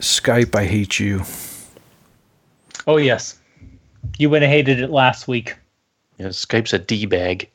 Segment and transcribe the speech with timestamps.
[0.00, 1.22] Skype, I hate you.
[2.86, 3.38] Oh yes,
[4.18, 5.56] you would have hated it last week.
[6.18, 7.48] Yeah, Skype's a d bag.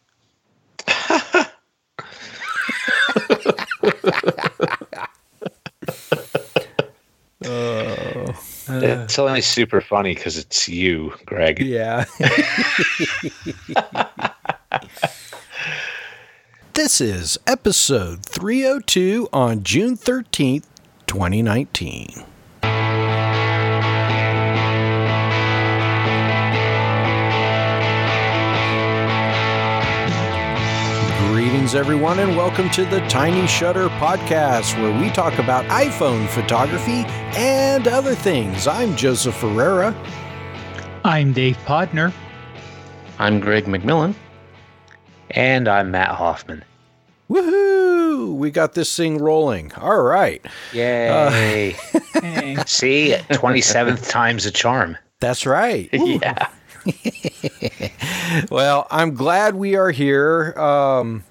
[7.45, 8.35] Oh.
[8.69, 8.79] Uh.
[8.81, 11.59] It's only super funny because it's you, Greg.
[11.59, 12.05] Yeah.
[16.73, 20.63] this is episode 302 on June 13th,
[21.07, 22.23] 2019.
[31.63, 37.05] Greetings, everyone, and welcome to the Tiny Shutter Podcast, where we talk about iPhone photography
[37.37, 38.67] and other things.
[38.67, 39.95] I'm Joseph Ferreira.
[41.05, 42.11] I'm Dave Podner.
[43.17, 44.13] I'm Greg McMillan.
[45.31, 46.65] And I'm Matt Hoffman.
[47.29, 48.35] Woohoo!
[48.35, 49.71] We got this thing rolling.
[49.75, 50.45] All right.
[50.73, 51.77] Yay.
[52.21, 52.57] Hey.
[52.67, 54.97] See, 27th time's a charm.
[55.21, 55.87] That's right.
[55.93, 56.49] Yeah.
[58.49, 60.53] Well, I'm glad we are here.
[60.57, 61.23] Um,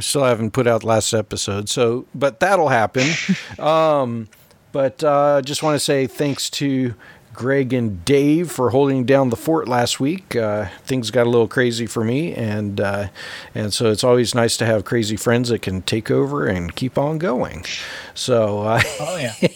[0.00, 3.06] I still haven't put out last episode, so but that'll happen.
[3.58, 4.28] um,
[4.72, 6.94] but uh, just want to say thanks to
[7.34, 10.34] Greg and Dave for holding down the fort last week.
[10.34, 13.08] Uh, things got a little crazy for me, and uh,
[13.54, 16.96] and so it's always nice to have crazy friends that can take over and keep
[16.96, 17.66] on going.
[18.14, 19.34] So uh, Oh yeah.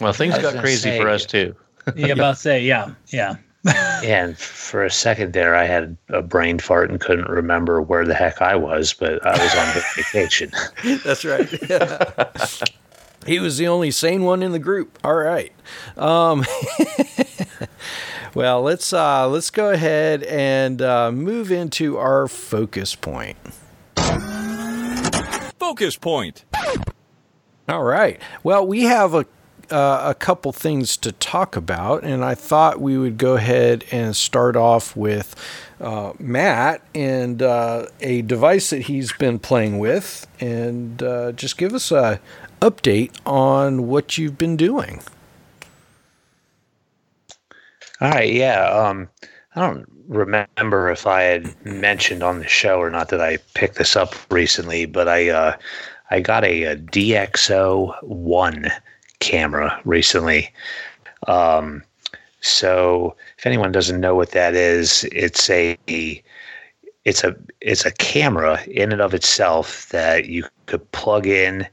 [0.00, 1.56] Well, things got crazy say- for us too.
[1.96, 3.34] Yeah, about to say yeah, yeah.
[3.64, 8.06] Yeah, and for a second there, I had a brain fart and couldn't remember where
[8.06, 10.50] the heck I was, but I was on vacation.
[11.04, 11.48] That's right.
[13.26, 14.98] he was the only sane one in the group.
[15.04, 15.52] All right.
[15.96, 16.44] Um,
[18.34, 23.36] well, let's uh, let's go ahead and uh, move into our focus point.
[25.58, 26.44] Focus point.
[27.68, 28.20] All right.
[28.42, 29.26] Well, we have a
[29.70, 34.14] uh, a couple things to talk about, and I thought we would go ahead and
[34.14, 35.34] start off with
[35.80, 41.72] uh, Matt and uh, a device that he's been playing with, and uh, just give
[41.72, 42.20] us a
[42.60, 45.02] update on what you've been doing.
[48.00, 48.64] All right, yeah.
[48.66, 49.08] Um,
[49.54, 53.76] I don't remember if I had mentioned on the show or not that I picked
[53.76, 55.56] this up recently, but I uh,
[56.10, 58.70] I got a, a DxO one
[59.20, 60.52] camera recently.
[61.28, 61.82] Um,
[62.40, 65.78] so if anyone doesn't know what that is, it's a
[67.04, 71.66] it's a it's a camera in and of itself that you could plug in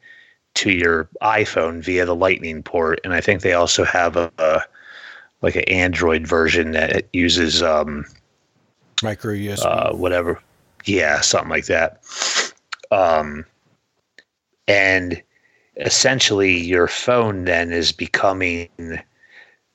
[0.55, 4.61] to your iPhone via the Lightning port, and I think they also have a, a
[5.41, 8.05] like an Android version that uses um,
[9.03, 9.65] Micro USB.
[9.65, 10.41] uh, whatever,
[10.85, 12.01] yeah, something like that.
[12.91, 13.45] Um,
[14.67, 15.21] and
[15.79, 18.69] essentially, your phone then is becoming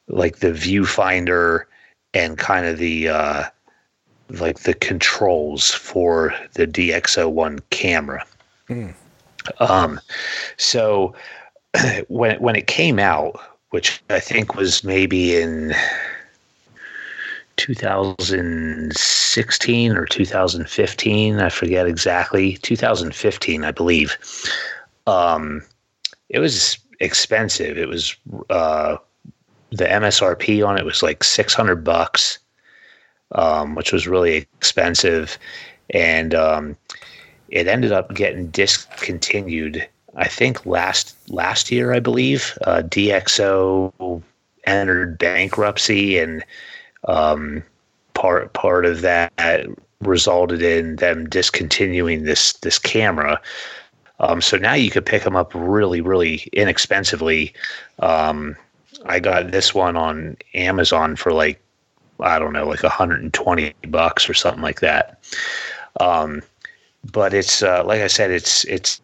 [0.09, 1.65] like the viewfinder
[2.15, 3.45] and kind of the uh,
[4.31, 8.25] like the controls for the DxO1 camera.
[8.69, 8.91] Hmm.
[9.61, 10.01] Um,
[10.57, 11.15] so
[12.09, 13.39] when when it came out,
[13.71, 15.75] which I think was maybe in
[17.57, 22.59] 2016 or 2015, I forget exactly.
[22.59, 24.19] 2015, I believe.
[25.07, 25.63] Um,
[26.33, 27.79] it was expensive.
[27.79, 28.17] It was
[28.51, 28.97] uh,
[29.71, 32.39] the MSRP on it was like 600 bucks,
[33.33, 35.39] um, which was really expensive,
[35.91, 36.77] and um,
[37.49, 39.87] it ended up getting discontinued.
[40.17, 44.23] I think last last year, I believe, uh, DxO
[44.65, 46.45] entered bankruptcy, and
[47.09, 47.63] um,
[48.15, 49.67] part part of that
[50.01, 53.41] resulted in them discontinuing this this camera.
[54.21, 57.55] Um, so now you could pick them up really, really inexpensively.
[57.99, 58.57] Um,
[59.07, 61.61] I got this one on Amazon for like
[62.21, 65.19] I don't know, like 120 bucks or something like that.
[66.01, 66.43] Um,
[67.13, 69.01] but it's uh, like I said, it's it's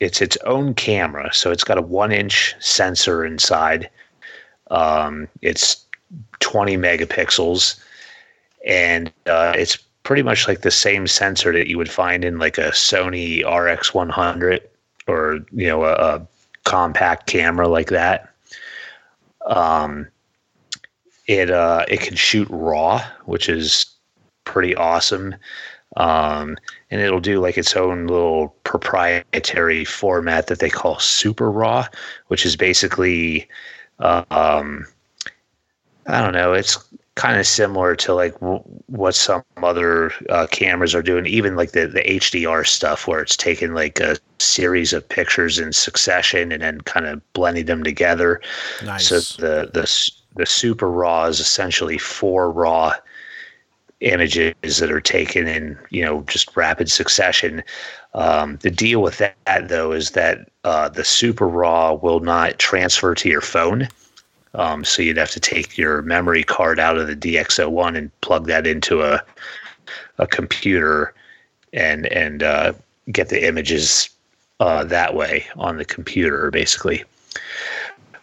[0.00, 3.90] it's its own camera, so it's got a one inch sensor inside.
[4.70, 5.84] Um, it's
[6.40, 7.80] 20 megapixels,
[8.66, 12.58] and uh, it's pretty much like the same sensor that you would find in like
[12.58, 14.60] a Sony RX100
[15.08, 16.26] or you know a, a
[16.64, 18.30] compact camera like that.
[19.46, 20.06] Um,
[21.26, 23.86] it uh, it can shoot RAW, which is
[24.44, 25.34] pretty awesome.
[25.96, 26.56] Um,
[26.90, 31.86] and it'll do like its own little proprietary format that they call Super RAW,
[32.28, 33.48] which is basically,
[34.00, 34.86] uh, um,
[36.06, 36.76] I don't know, it's
[37.16, 41.72] kind of similar to like w- what some other uh, cameras are doing, even like
[41.72, 46.62] the the HDR stuff, where it's taking like a series of pictures in succession and
[46.62, 48.40] then kind of blending them together.
[48.84, 49.08] Nice.
[49.08, 52.94] So the the the super raw is essentially four raw
[54.00, 57.62] images that are taken in you know just rapid succession.
[58.14, 63.14] Um, the deal with that though is that uh, the super raw will not transfer
[63.14, 63.88] to your phone.
[64.54, 68.46] Um, so you'd have to take your memory card out of the DxO1 and plug
[68.46, 69.22] that into a
[70.18, 71.12] a computer
[71.72, 72.72] and and uh,
[73.10, 74.10] get the images
[74.60, 77.04] uh, that way on the computer, basically.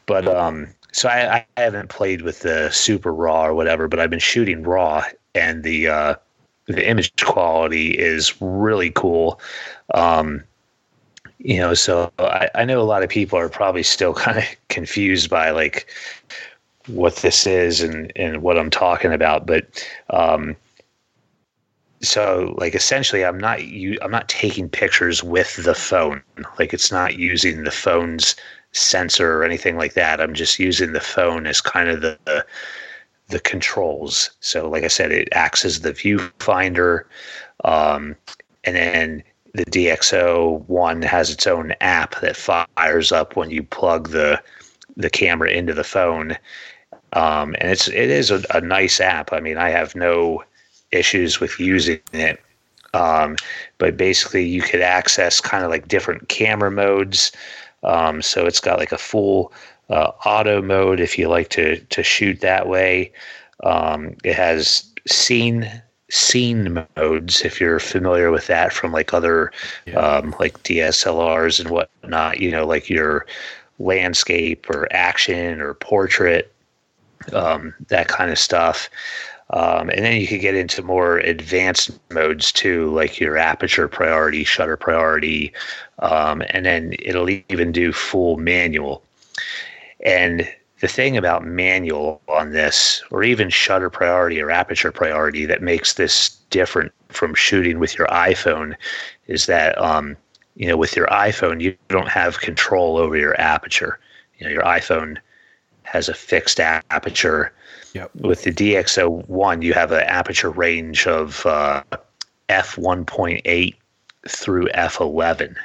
[0.06, 4.10] But um, so I, I haven't played with the super raw or whatever, but I've
[4.10, 5.04] been shooting raw,
[5.36, 6.16] and the uh,
[6.66, 9.40] the image quality is really cool.
[9.94, 10.44] Um,
[11.44, 14.46] you know, so I, I know a lot of people are probably still kind of
[14.70, 15.90] confused by like
[16.88, 20.56] what this is and and what I'm talking about, but um,
[22.04, 26.22] so like essentially i'm not you i'm not taking pictures with the phone.
[26.58, 28.36] Like it's not using the phone's
[28.72, 30.20] sensor or anything like that.
[30.20, 32.46] I'm just using the phone as kind of the the,
[33.28, 34.32] the controls.
[34.40, 37.04] So like i said it acts as the viewfinder
[37.64, 38.16] um,
[38.64, 39.24] and then
[39.54, 44.42] the dxo one has its own app that fires up when you plug the
[44.98, 46.38] the camera into the phone
[47.14, 50.44] um, and it's it is a, a nice app i mean i have no
[50.92, 52.40] issues with using it.
[52.94, 53.38] Um,
[53.78, 57.32] but basically, you could access kind of like different camera modes.
[57.84, 59.54] Um, so it's got like a full
[59.90, 63.12] uh, auto mode if you like to to shoot that way.
[63.64, 69.52] Um, it has scene scene modes if you're familiar with that from like other
[69.96, 72.40] um, like DSLRs and whatnot.
[72.40, 73.26] You know, like your
[73.80, 76.54] landscape or action or portrait,
[77.34, 78.90] um, that kind of stuff.
[79.52, 84.44] Um, and then you could get into more advanced modes too, like your aperture priority,
[84.46, 85.52] shutter priority,
[86.00, 89.04] um, and then it'll even do full manual.
[90.06, 90.50] And
[90.82, 95.94] the thing about manual on this, or even shutter priority or aperture priority, that makes
[95.94, 98.76] this different from shooting with your iPhone
[99.28, 100.18] is that, um,
[100.56, 104.00] you know, with your iPhone, you don't have control over your aperture.
[104.38, 105.18] You know, your iPhone
[105.84, 107.54] has a fixed aperture
[107.94, 108.12] Yep.
[108.16, 111.84] with the DxO1, you have an aperture range of uh,
[112.48, 113.76] f1.8
[114.30, 115.56] through f11.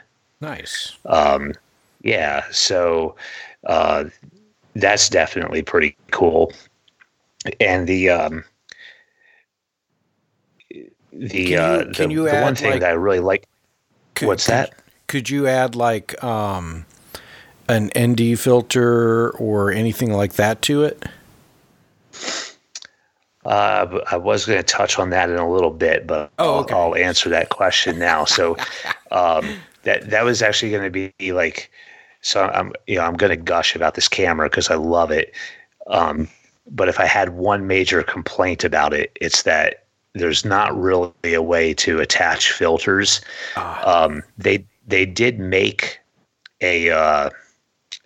[0.41, 0.97] Nice.
[1.07, 1.53] Um,
[2.03, 3.15] yeah, so
[3.67, 4.05] uh,
[4.81, 6.52] that's definitely pretty cool.
[7.61, 8.44] And the um,
[11.12, 13.46] the Can you- uh, the, can you the one thing like- that I really like.
[14.14, 14.75] Could, What's could- that?
[15.08, 16.84] Could you add like um,
[17.69, 21.05] an ND filter or anything like that to it?
[23.44, 26.76] Uh, I was going to touch on that in a little bit, but Oh, I'll.
[26.76, 28.25] I'll answer that question now.
[28.25, 28.56] So
[29.12, 29.49] um,
[29.84, 31.70] that that was actually going to be like,
[32.26, 35.32] so I'm you know I'm going to gush about this camera because I love it.
[35.87, 36.28] Um,
[36.69, 39.84] but if I had one major complaint about it, it's that
[40.14, 43.20] there's not really a way to attach filters.
[43.84, 46.00] Um, they they did make
[46.61, 47.31] a uh,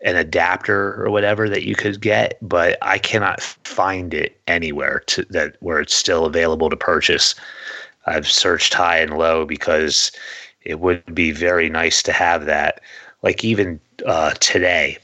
[0.05, 5.25] an adapter or whatever that you could get, but I cannot find it anywhere to
[5.31, 7.35] that where it's still available to purchase.
[8.05, 10.13] I've searched high and low because
[10.63, 12.83] it would be very nice to have that.
[13.23, 14.99] Like even uh, today,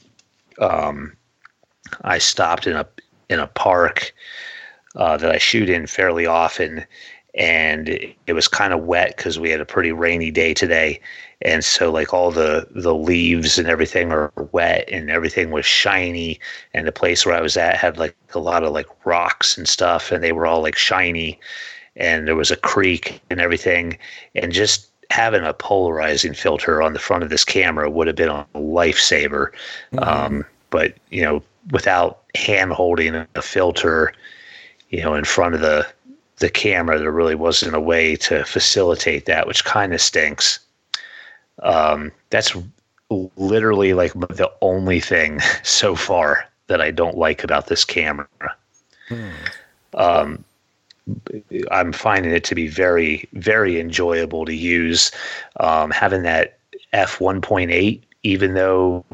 [0.58, 1.16] um,
[2.02, 2.86] I stopped in a
[3.28, 4.14] in a park
[4.94, 6.86] uh, that I shoot in fairly often,
[7.34, 11.00] and it, it was kind of wet because we had a pretty rainy day today,
[11.42, 16.40] and so like all the the leaves and everything are wet, and everything was shiny,
[16.72, 19.68] and the place where I was at had like a lot of like rocks and
[19.68, 21.38] stuff, and they were all like shiny,
[21.96, 23.98] and there was a creek and everything,
[24.34, 28.28] and just having a polarizing filter on the front of this camera would have been
[28.28, 29.50] a lifesaver.
[29.98, 34.12] Um, but you know, without hand holding a filter,
[34.90, 35.86] you know, in front of the
[36.38, 40.58] the camera, there really wasn't a way to facilitate that, which kind of stinks.
[41.62, 42.54] Um, that's
[43.10, 48.28] literally like the only thing so far that I don't like about this camera.
[49.94, 50.44] Um,
[51.70, 55.10] I'm finding it to be very, very enjoyable to use.
[55.60, 56.58] Um, having that
[56.92, 59.04] f 1.8, even though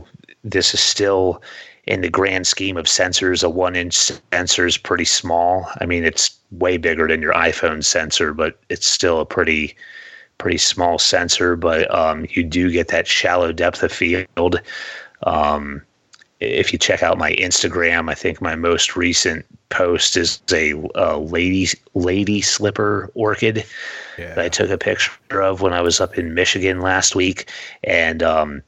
[0.44, 1.42] this is still
[1.86, 5.68] in the grand scheme of sensors, a one inch sensor is pretty small.
[5.80, 9.76] I mean, it's way bigger than your iPhone sensor, but it's still a pretty,
[10.38, 11.56] pretty small sensor.
[11.56, 14.60] But um, you do get that shallow depth of field.
[15.24, 15.82] Um,
[16.42, 21.18] if you check out my Instagram, I think my most recent post is a, a
[21.18, 23.64] lady lady slipper orchid
[24.18, 24.34] Yeah.
[24.34, 27.50] that I took a picture of when I was up in Michigan last week,
[27.84, 28.62] and um,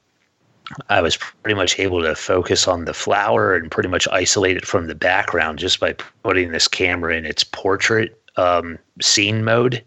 [0.89, 4.65] I was pretty much able to focus on the flower and pretty much isolate it
[4.65, 9.83] from the background just by putting this camera in its portrait um, scene mode.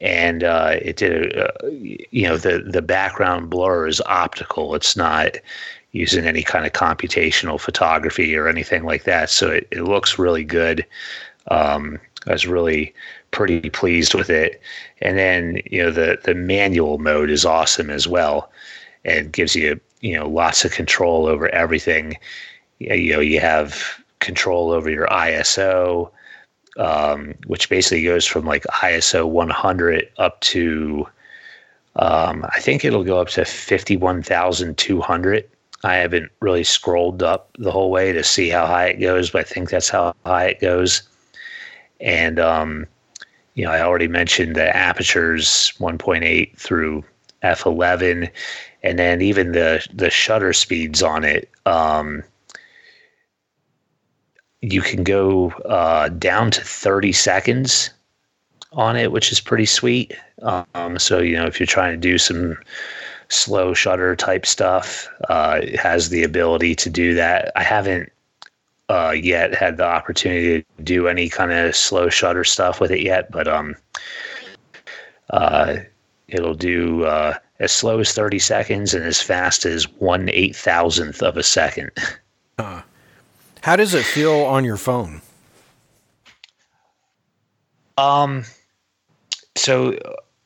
[0.00, 4.74] And uh, it did, a, uh, you know, the the background blur is optical.
[4.74, 5.36] It's not
[5.92, 9.30] using any kind of computational photography or anything like that.
[9.30, 10.84] So it, it looks really good.
[11.50, 12.94] Um, I was really
[13.30, 14.60] pretty pleased with it.
[15.00, 18.52] And then, you know, the, the manual mode is awesome as well
[19.04, 22.16] and gives you, you know, lots of control over everything.
[22.78, 26.10] You know, you have control over your ISO,
[26.76, 31.06] um, which basically goes from like ISO 100 up to,
[31.96, 35.48] um, I think it'll go up to 51,200.
[35.84, 39.40] I haven't really scrolled up the whole way to see how high it goes, but
[39.40, 41.02] I think that's how high it goes.
[42.00, 42.86] And, um,
[43.54, 47.04] you know, I already mentioned the apertures 1.8 through
[47.42, 48.30] f11,
[48.82, 51.50] and then even the the shutter speeds on it.
[51.66, 52.22] Um,
[54.62, 57.90] you can go uh, down to 30 seconds
[58.72, 60.14] on it, which is pretty sweet.
[60.42, 62.58] Um, so you know, if you're trying to do some
[63.30, 67.50] slow shutter type stuff, uh, it has the ability to do that.
[67.56, 68.12] I haven't
[68.88, 73.00] uh, yet had the opportunity to do any kind of slow shutter stuff with it
[73.00, 73.74] yet, but um,
[75.30, 75.76] uh,
[76.28, 81.22] it'll do uh, as slow as 30 seconds and as fast as one eight thousandth
[81.22, 81.90] of a second.
[82.58, 85.22] How does it feel on your phone?
[87.96, 88.44] Um,
[89.56, 89.98] so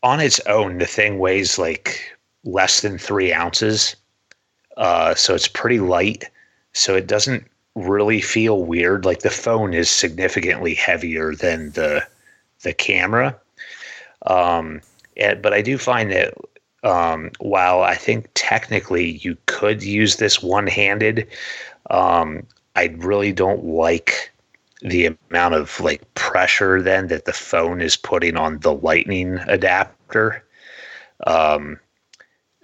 [0.02, 2.13] on its own, the thing weighs like
[2.44, 3.96] less than three ounces.
[4.76, 6.30] Uh, so it's pretty light.
[6.72, 9.04] So it doesn't really feel weird.
[9.04, 12.06] Like the phone is significantly heavier than the
[12.62, 13.36] the camera.
[14.26, 14.80] Um,
[15.16, 16.34] and, but I do find that
[16.82, 21.28] um, while I think technically you could use this one handed,
[21.90, 22.46] um,
[22.76, 24.32] I really don't like
[24.80, 30.44] the amount of like pressure then that the phone is putting on the lightning adapter.
[31.26, 31.78] Um,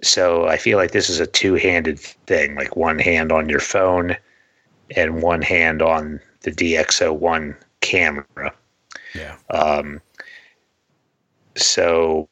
[0.01, 4.17] so I feel like this is a two-handed thing, like one hand on your phone
[4.95, 8.53] and one hand on the DxO1 camera.
[9.13, 9.37] Yeah.
[9.49, 10.01] Um,
[11.55, 12.27] so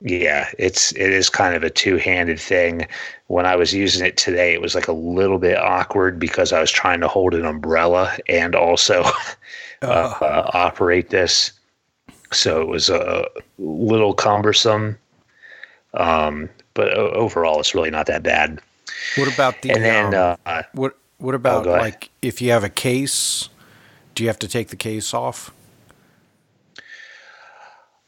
[0.00, 2.86] yeah, it's it is kind of a two-handed thing.
[3.26, 6.60] When I was using it today, it was like a little bit awkward because I
[6.60, 9.02] was trying to hold an umbrella and also
[9.82, 11.52] uh, uh, operate this.
[12.32, 13.26] So it was a
[13.58, 14.98] little cumbersome.
[15.94, 16.48] Um,
[16.78, 18.60] but o- overall, it's really not that bad.
[19.16, 21.80] What about the And then um, uh, what what about ahead.
[21.80, 23.48] like if you have a case,
[24.14, 25.50] do you have to take the case off?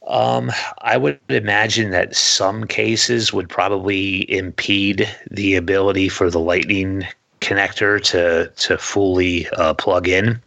[0.06, 0.50] Um,
[0.82, 7.04] I would imagine that some cases would probably impede the ability for the lightning
[7.40, 10.40] connector to to fully uh, plug in.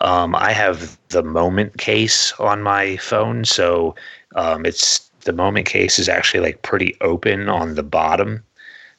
[0.00, 3.94] Um, I have the moment case on my phone, so
[4.34, 8.42] um, it's the moment case is actually like pretty open on the bottom,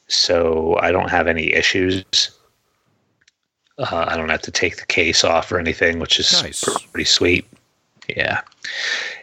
[0.07, 2.31] so I don't have any issues.
[3.77, 6.63] Uh, I don't have to take the case off or anything, which is Nice.
[6.91, 7.45] pretty sweet.
[8.07, 8.41] Yeah.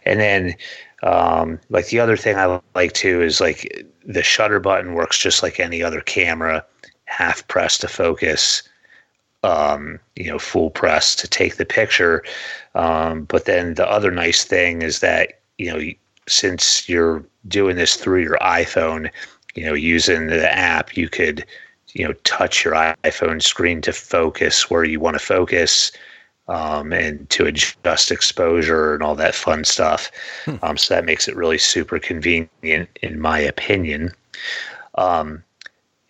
[0.05, 0.55] And then,
[1.03, 5.43] um, like the other thing I like too is like the shutter button works just
[5.43, 6.65] like any other camera,
[7.07, 8.63] half press to focus,
[9.43, 12.23] um, you know, full press to take the picture.
[12.75, 15.81] Um, but then the other nice thing is that, you know,
[16.29, 19.11] since you're doing this through your iPhone,
[19.55, 21.45] you know, using the app, you could,
[21.89, 25.93] you know, touch your iPhone screen to focus where you want to focus
[26.49, 30.11] um, and to adjust exposure and all that fun stuff.
[30.63, 34.11] Um, so that makes it really super convenient, in my opinion.
[34.97, 35.43] Um,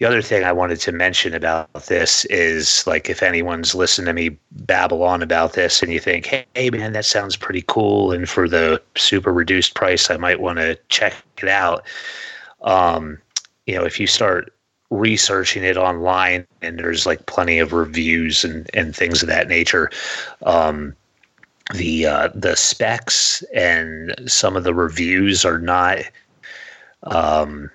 [0.02, 4.12] the other thing I wanted to mention about this is like if anyone's listened to
[4.12, 8.28] me babble on about this and you think, hey, man, that sounds pretty cool, and
[8.28, 11.86] for the super reduced price, I might want to check it out.
[12.62, 13.16] Um,
[13.66, 14.52] you know, if you start
[14.90, 19.88] researching it online and there's like plenty of reviews and, and things of that nature
[20.42, 20.96] um,
[21.74, 26.00] the uh, the specs and some of the reviews are not
[27.04, 27.70] um,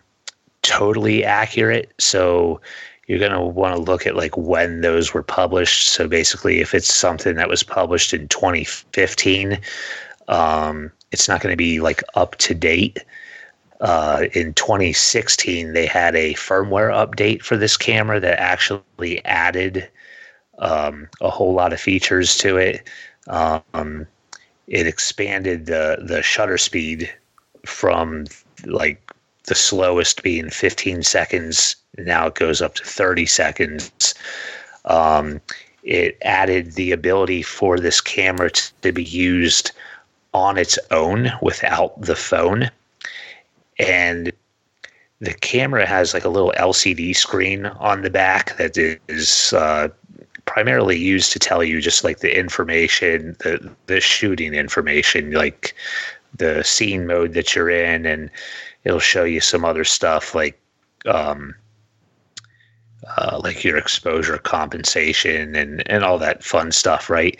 [0.68, 1.94] totally accurate.
[1.98, 2.62] So
[3.08, 5.90] you're going to want to look at like when those were published.
[5.90, 9.60] So basically if it's something that was published in 2015
[10.28, 13.04] um, it's not going to be like up to date.
[13.80, 19.88] Uh, in 2016, they had a firmware update for this camera that actually added
[20.58, 22.88] um, a whole lot of features to it.
[23.28, 24.08] Um,
[24.68, 27.14] it expanded the the shutter speed
[27.66, 28.26] from
[28.66, 29.07] like
[29.48, 31.76] the slowest being 15 seconds.
[31.98, 34.14] Now it goes up to 30 seconds.
[34.86, 35.42] Um,
[35.84, 38.52] it added the ability for this camera
[38.82, 39.72] to be used
[40.34, 42.70] on its own without the phone.
[43.80, 44.32] And
[45.20, 49.88] the camera has like a little LCD screen on the back that is uh,
[50.46, 55.74] primarily used to tell you just like the information, the the shooting information, like
[56.36, 58.30] the scene mode that you're in, and
[58.88, 60.60] it'll show you some other stuff like
[61.06, 61.54] um,
[63.18, 67.38] uh, like your exposure compensation and and all that fun stuff, right?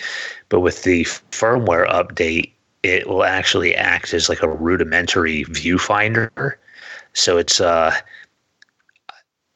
[0.50, 2.52] But with the firmware update,
[2.84, 6.56] it will actually act as like a rudimentary viewfinder.
[7.14, 7.96] So it's uh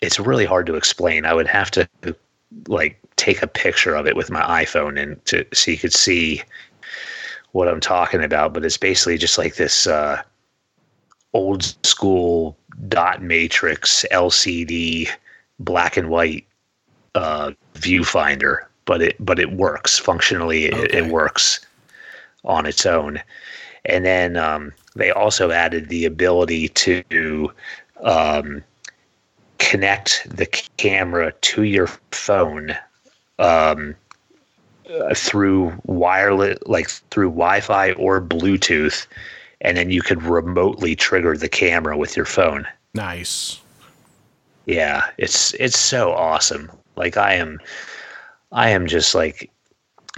[0.02, 1.26] it's really hard to explain.
[1.26, 1.88] I would have to
[2.68, 6.42] like take a picture of it with my iPhone and to so you could see
[7.52, 8.54] what I'm talking about.
[8.54, 10.22] But it's basically just like this uh,
[11.34, 12.58] old school
[12.88, 15.10] dot matrix LCD
[15.60, 16.46] black and white
[17.16, 20.66] uh, viewfinder, but it but it works functionally.
[20.66, 20.98] It, Okay.
[20.98, 21.60] it works
[22.44, 23.22] on its own.
[23.86, 27.52] And then um, they also added the ability to
[28.04, 28.64] um,
[29.58, 30.46] connect the
[30.78, 32.76] camera to your phone
[33.40, 33.96] um,
[34.90, 39.08] uh, through wireless, like through Wi-Fi or Bluetooth,
[39.62, 42.68] and then you could remotely trigger the camera with your phone.
[42.94, 43.60] Nice.
[44.66, 46.72] Yeah, it's it's so awesome.
[46.96, 47.60] Like I am,
[48.52, 49.50] I am just like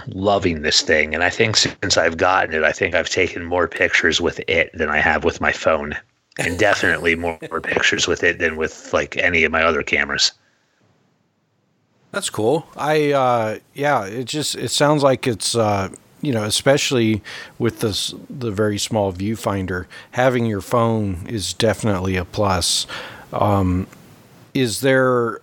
[0.08, 3.68] loving this thing, and I think since I've gotten it, I think I've taken more
[3.68, 5.94] pictures with it than I have with my phone,
[6.38, 10.32] and definitely more, more pictures with it than with like any of my other cameras.
[12.12, 12.66] That's cool.
[12.76, 15.88] I uh yeah, it just it sounds like it's uh
[16.24, 17.22] you know, especially
[17.58, 22.86] with this the very small viewfinder, having your phone is definitely a plus.
[23.32, 23.86] Um
[24.54, 25.40] is there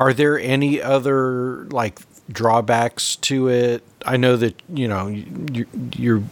[0.00, 3.82] are there any other like drawbacks to it?
[4.04, 6.22] I know that, you know, you you're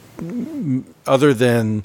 [1.06, 1.84] other than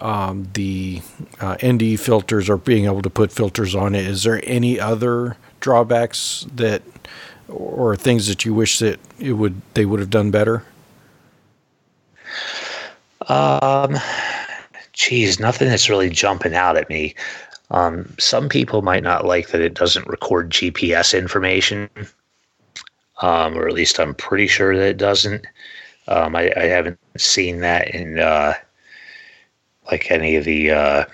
[0.00, 1.02] um, the
[1.40, 4.06] uh, ND filters or being able to put filters on it.
[4.06, 6.82] Is there any other drawbacks that
[7.48, 10.64] or things that you wish that it would they would have done better?
[13.28, 13.96] Um,
[14.92, 17.14] geez, nothing that's really jumping out at me.
[17.70, 21.88] Um, some people might not like that it doesn't record GPS information,
[23.22, 25.46] um, or at least I'm pretty sure that it doesn't.
[26.06, 28.54] Um, I, I haven't seen that in uh,
[29.90, 30.70] like any of the.
[30.70, 31.04] Uh,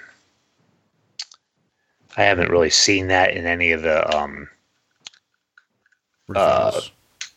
[2.16, 4.48] I haven't really seen that in any of the um,
[6.34, 6.80] Uh?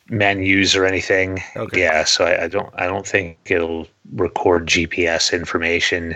[0.10, 1.40] Menus or anything.
[1.56, 1.82] Okay.
[1.82, 2.74] Yeah, so I, I don't.
[2.76, 6.16] I don't think it'll record GPS information.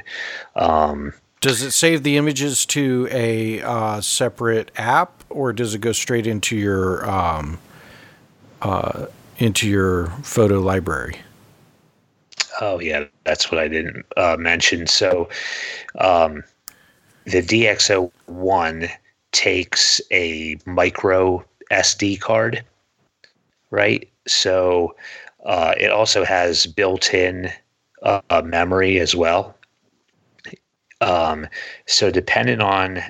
[0.56, 5.91] Um, Does it save the images to a uh, separate app, or does it go
[5.91, 7.60] straight into your um,
[8.62, 11.19] uh, into your photo library?
[12.60, 14.88] Oh yeah, that's what I didn't uh, mention.
[14.88, 15.30] So,
[16.00, 16.43] um,
[17.26, 18.89] the DxO one
[19.32, 22.63] takes a micro SD card,
[23.71, 24.10] right?
[24.27, 24.95] So
[25.45, 27.51] uh, it also has built-in
[28.03, 29.56] uh, memory as well.
[31.01, 31.47] Um,
[31.86, 33.01] so depending on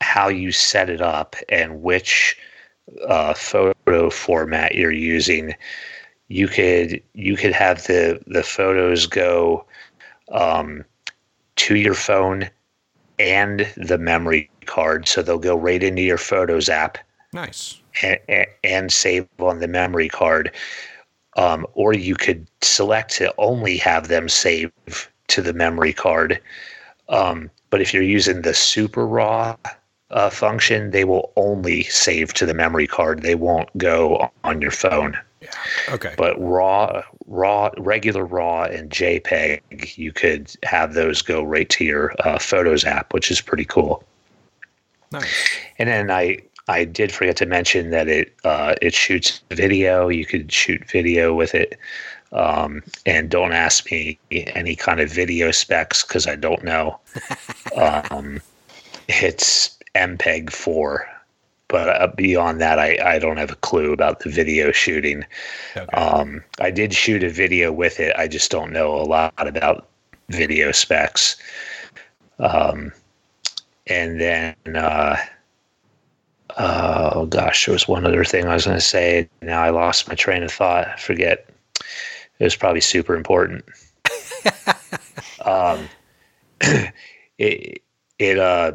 [0.00, 2.36] how you set it up and which
[3.06, 5.54] uh, photo format you're using,
[6.28, 9.64] you could you could have the the photos go
[10.32, 10.84] um,
[11.56, 12.48] to your phone
[13.18, 16.98] and the memory card, so they'll go right into your Photos app
[17.32, 17.79] Nice.
[18.02, 20.52] And, and save on the memory card.
[21.36, 24.72] Um, or you could select to only have them save
[25.28, 26.40] to the memory card.
[27.08, 29.56] Um, but if you're using the super raw
[30.10, 33.22] uh, function, they will only save to the memory card.
[33.22, 35.16] They won't go on your phone.
[35.88, 36.14] Okay.
[36.16, 42.14] But raw, raw, regular raw, and JPEG, you could have those go right to your
[42.20, 44.04] uh, Photos app, which is pretty cool.
[45.12, 45.48] nice.
[45.78, 46.38] And then I
[46.70, 50.08] I did forget to mention that it uh, it shoots video.
[50.08, 51.78] You could shoot video with it.
[52.32, 57.00] Um, and don't ask me any kind of video specs because I don't know.
[57.76, 58.40] um,
[59.08, 61.08] it's MPEG four,
[61.66, 65.24] but uh, beyond that, I, I don't have a clue about the video shooting.
[65.76, 65.90] Okay.
[65.96, 68.14] Um, I did shoot a video with it.
[68.16, 69.88] I just don't know a lot about
[70.28, 71.36] video specs.
[72.38, 72.92] Um,
[73.88, 75.16] and then, uh,
[76.58, 79.28] oh gosh, there was one other thing I was going to say.
[79.42, 80.88] Now I lost my train of thought.
[80.88, 81.48] I forget.
[82.38, 83.64] It was probably super important.
[85.44, 85.88] um,
[87.38, 87.82] it
[88.18, 88.72] it uh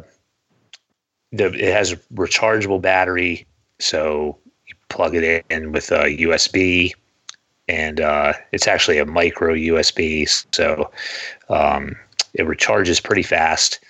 [1.32, 3.46] the it has a rechargeable battery,
[3.78, 6.92] so you plug it in with a USB,
[7.68, 10.90] and uh, it's actually a micro USB, so
[11.48, 11.96] um,
[12.34, 13.80] it recharges pretty fast,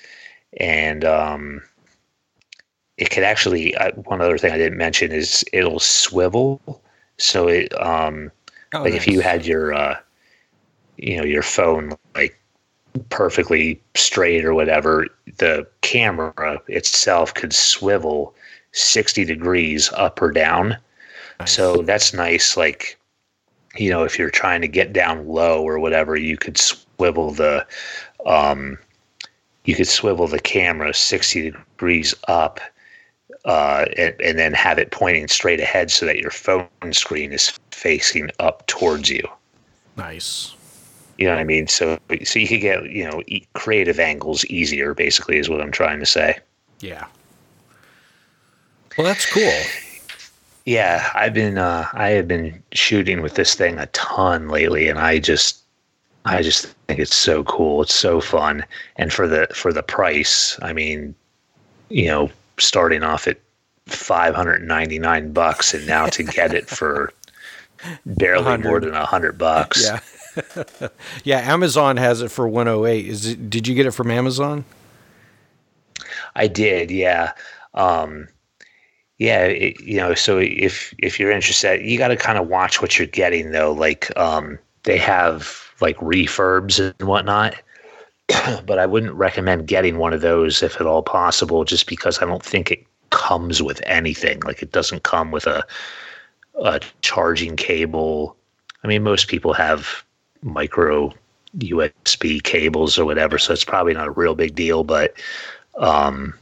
[0.59, 1.63] and um,
[2.99, 3.75] it could actually.
[3.77, 6.83] Uh, one other thing I didn't mention is it'll swivel,
[7.19, 8.31] so it um,
[8.75, 9.99] Oh, like if you had your uh,
[10.97, 12.39] you know your phone like
[13.09, 15.07] perfectly straight or whatever,
[15.39, 18.35] the camera itself could swivel
[18.73, 20.77] 60 degrees up or down.
[21.45, 22.57] So that's nice.
[22.57, 22.99] Like,
[23.77, 27.67] you know, if you're trying to get down low or whatever, you could swivel the,
[28.25, 28.79] um,
[29.67, 32.61] you could swivel the camera 60 degrees up,
[33.47, 37.59] uh, and, and then have it pointing straight ahead so that your phone screen is
[37.71, 39.27] facing up towards you.
[39.97, 40.53] nice.
[41.19, 41.67] You know what I mean?
[41.67, 43.23] So, so you could get, you know,
[43.55, 46.39] creative angles easier, basically, is what I'm trying to say.
[46.81, 47.07] Yeah.
[48.99, 49.63] Well, that's cool.
[50.67, 54.99] Yeah, I've been uh, I have been shooting with this thing a ton lately, and
[54.99, 55.63] I just
[56.25, 57.83] I just think it's so cool.
[57.83, 58.65] It's so fun,
[58.97, 61.15] and for the for the price, I mean,
[61.89, 63.39] you know, starting off at
[63.87, 67.13] five hundred ninety nine bucks, and now to get it for
[68.07, 69.83] barely more than a hundred bucks.
[69.83, 70.01] Yeah.
[71.25, 73.07] yeah, Amazon has it for 108.
[73.07, 74.65] Is it did you get it from Amazon?
[76.35, 77.33] I did, yeah.
[77.75, 78.29] Um,
[79.19, 82.83] yeah, it, you know, so if if you're interested, you got to kind of watch
[82.83, 83.73] what you're getting though.
[83.73, 87.55] Like, um, they have like refurbs and whatnot,
[88.67, 92.27] but I wouldn't recommend getting one of those if at all possible, just because I
[92.27, 94.41] don't think it comes with anything.
[94.41, 95.65] Like, it doesn't come with a
[96.63, 98.37] a charging cable.
[98.83, 100.03] I mean, most people have
[100.43, 101.13] micro
[101.59, 105.15] USB cables or whatever, so it's probably not a real big deal, but
[105.79, 106.33] um,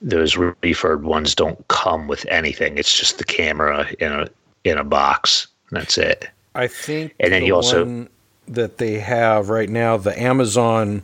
[0.00, 2.78] those refurb ones don't come with anything.
[2.78, 4.28] It's just the camera in a
[4.64, 5.48] in a box.
[5.70, 6.28] That's it.
[6.54, 8.06] I think And then the you also-
[8.48, 11.02] that they have right now, the Amazon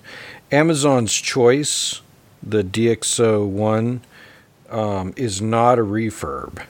[0.51, 2.01] Amazon's Choice,
[2.43, 4.01] the DxO one,
[4.71, 6.63] um, is not a refurb,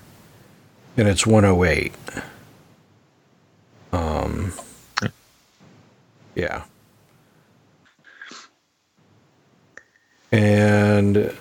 [0.97, 1.93] and it's 108.
[3.93, 4.53] Um,
[6.35, 6.65] yeah,
[10.33, 11.33] and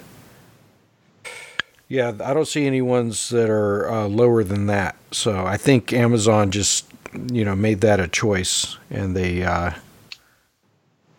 [1.90, 4.98] yeah, I don't see any ones that are uh, lower than that.
[5.12, 6.86] So I think Amazon just,
[7.32, 9.72] you know, made that a choice, and they uh,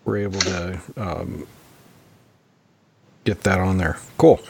[0.05, 1.47] were able to um,
[3.25, 3.99] get that on there.
[4.17, 4.41] Cool.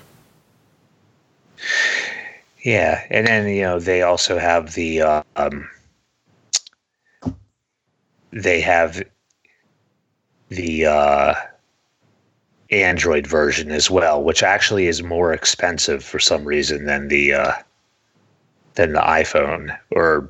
[2.64, 5.02] Yeah, and then you know they also have the
[5.36, 5.68] um,
[8.32, 9.02] they have
[10.48, 11.34] the uh,
[12.70, 17.52] Android version as well, which actually is more expensive for some reason than the uh,
[18.74, 20.28] than the iPhone, or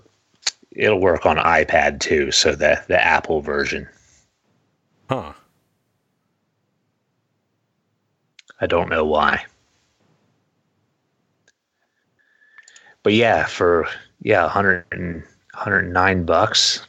[0.72, 2.30] it'll work on iPad too.
[2.30, 3.88] So the the Apple version.
[5.08, 5.32] Huh.
[8.60, 9.44] I don't know why.
[13.02, 13.88] But yeah, for
[14.22, 15.22] yeah, 100 and,
[15.54, 16.86] 109 bucks.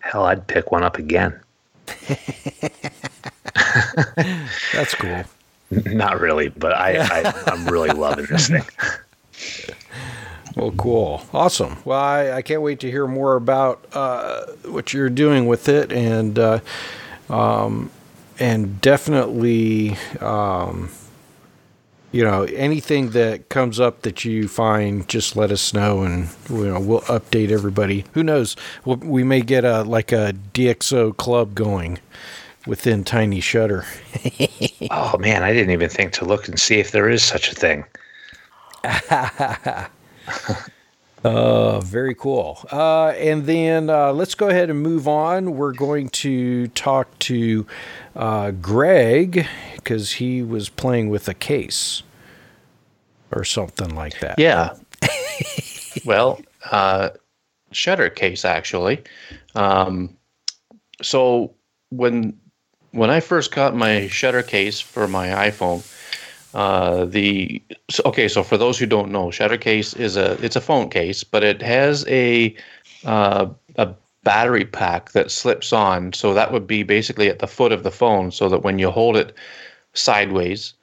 [0.00, 1.38] Hell, I'd pick one up again.
[4.72, 5.24] That's cool.
[5.70, 8.64] Not really, but I, I I'm really loving this thing.
[10.56, 11.22] Well, cool.
[11.32, 11.76] Awesome.
[11.84, 15.92] Well, I, I can't wait to hear more about uh, what you're doing with it,
[15.92, 16.60] and uh,
[17.28, 17.90] um,
[18.38, 20.90] and definitely, um,
[22.10, 26.66] you know, anything that comes up that you find, just let us know, and you
[26.66, 28.04] know, we'll update everybody.
[28.14, 28.56] Who knows?
[28.84, 32.00] We'll, we may get a like a DxO club going
[32.66, 33.84] within Tiny Shutter.
[34.92, 37.54] Oh man, I didn't even think to look and see if there is such a
[37.54, 37.84] thing.
[41.22, 42.58] Uh, very cool.
[42.72, 45.54] Uh, and then uh, let's go ahead and move on.
[45.54, 47.66] We're going to talk to
[48.16, 52.02] uh, Greg because he was playing with a case
[53.32, 54.38] or something like that.
[54.38, 54.76] Yeah.
[56.06, 56.40] well,
[56.70, 57.10] uh,
[57.70, 59.02] shutter case actually.
[59.54, 60.16] Um,
[61.02, 61.54] so
[61.90, 62.38] when
[62.92, 65.86] when I first got my shutter case for my iPhone,
[66.54, 68.28] uh, the so, okay.
[68.28, 71.44] So for those who don't know, shutter case is a it's a phone case, but
[71.44, 72.54] it has a
[73.04, 76.12] uh, a battery pack that slips on.
[76.12, 78.90] So that would be basically at the foot of the phone, so that when you
[78.90, 79.34] hold it
[79.94, 80.74] sideways,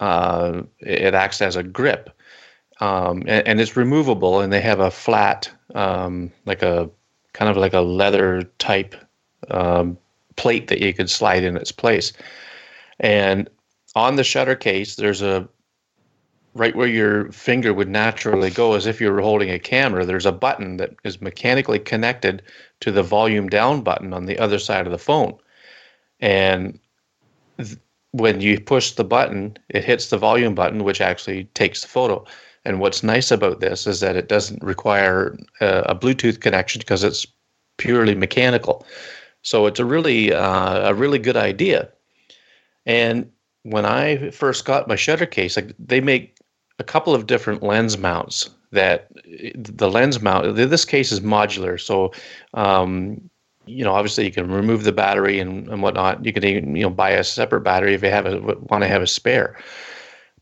[0.00, 2.10] uh, it acts as a grip.
[2.80, 6.90] Um, and, and, it's removable, and they have a flat, um, like a
[7.32, 8.96] kind of like a leather type
[9.50, 9.96] um,
[10.34, 12.12] plate that you could slide in its place.
[12.98, 13.48] And
[13.94, 15.48] on the shutter case, there's a
[16.54, 20.26] right where your finger would naturally go as if you were holding a camera, there's
[20.26, 22.42] a button that is mechanically connected
[22.80, 25.36] to the volume down button on the other side of the phone.
[26.20, 26.78] And
[27.58, 27.76] th-
[28.12, 32.24] when you push the button, it hits the volume button, which actually takes the photo.
[32.64, 37.02] And what's nice about this is that it doesn't require a, a Bluetooth connection because
[37.02, 37.26] it's
[37.78, 38.86] purely mechanical.
[39.42, 41.90] So it's a really uh, a really good idea.
[42.86, 43.30] And
[43.64, 46.38] when I first got my shutter case, like they make
[46.78, 49.08] a couple of different lens mounts that
[49.54, 52.12] the lens mount this case is modular so
[52.54, 53.20] um,
[53.66, 56.24] you know obviously you can remove the battery and, and whatnot.
[56.24, 58.88] You can even you know buy a separate battery if you have a want to
[58.88, 59.56] have a spare.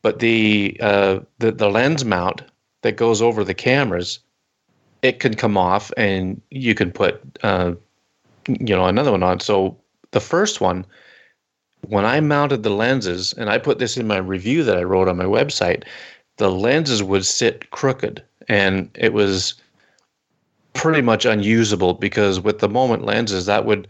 [0.03, 2.43] But the uh, the the lens mount
[2.83, 4.19] that goes over the cameras
[5.03, 7.75] it can come off and you can put uh,
[8.49, 9.41] you know another one on.
[9.41, 9.77] So
[10.13, 10.87] the first one
[11.89, 15.09] when i mounted the lenses and i put this in my review that i wrote
[15.09, 15.85] on my website
[16.37, 18.23] the lenses would sit crooked.
[18.49, 19.55] And it was
[20.73, 23.87] pretty much unusable because with the moment lenses that would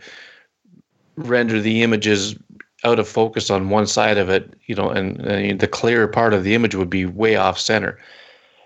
[1.17, 2.37] render the images
[2.85, 6.35] out of focus on one side of it you know and, and the clear part
[6.35, 7.99] of the image would be way off center.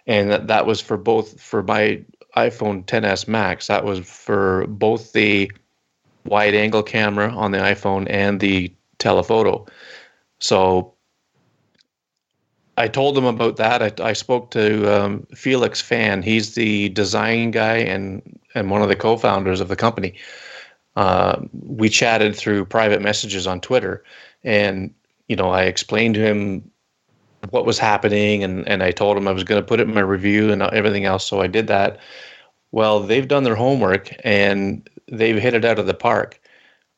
[0.06, 2.02] And that, that was for both for my
[2.36, 5.50] iphone 10s max that was for both the
[6.24, 9.66] wide angle camera on the iphone and the telephoto
[10.38, 10.96] so
[12.78, 13.82] I told them about that.
[13.82, 16.22] I, I spoke to um, Felix Fan.
[16.22, 20.14] He's the design guy and and one of the co-founders of the company.
[20.94, 24.04] Uh, we chatted through private messages on Twitter,
[24.44, 24.92] and
[25.28, 26.70] you know I explained to him
[27.50, 29.94] what was happening, and and I told him I was going to put it in
[29.94, 31.26] my review and everything else.
[31.26, 31.98] So I did that.
[32.72, 36.40] Well, they've done their homework and they've hit it out of the park.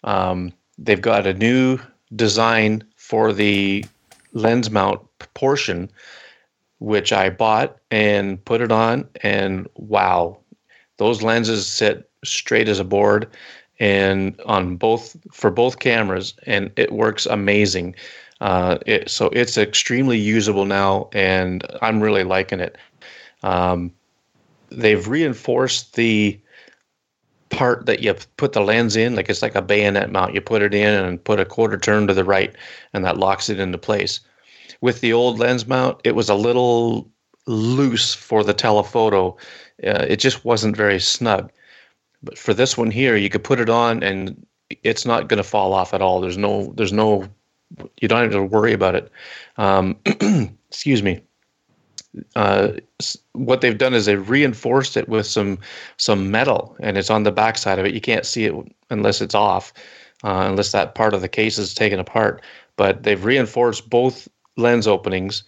[0.03, 1.79] Um, they've got a new
[2.15, 3.85] design for the
[4.33, 5.01] lens mount
[5.35, 5.91] portion,
[6.79, 10.39] which I bought and put it on, and wow,
[10.99, 13.29] those lenses sit straight as a board
[13.81, 17.95] and on both for both cameras and it works amazing.
[18.41, 22.77] Uh, it, so it's extremely usable now and i'm really liking it.
[23.43, 23.93] Um,
[24.71, 26.39] they've reinforced the
[27.51, 30.63] part that you put the lens in like it's like a bayonet mount you put
[30.63, 32.55] it in and put a quarter turn to the right
[32.93, 34.21] and that locks it into place
[34.81, 37.11] with the old lens mount, it was a little
[37.47, 39.37] loose for the telephoto.
[39.85, 41.51] Uh, it just wasn't very snug.
[42.23, 44.47] But for this one here, you could put it on and
[44.83, 46.21] it's not going to fall off at all.
[46.21, 47.27] There's no, there's no,
[48.01, 49.11] you don't have to worry about it.
[49.57, 49.97] Um,
[50.69, 51.21] excuse me.
[52.35, 52.73] Uh,
[53.47, 55.59] what they've done is they've reinforced it with some
[55.97, 57.95] some metal, and it's on the back side of it.
[57.95, 58.55] You can't see it
[58.91, 59.73] unless it's off,
[60.25, 62.43] uh, unless that part of the case is taken apart.
[62.77, 65.45] But they've reinforced both lens openings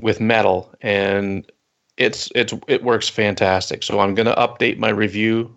[0.00, 1.50] with metal and
[1.96, 5.52] it's it's it works fantastic so i'm going to update my review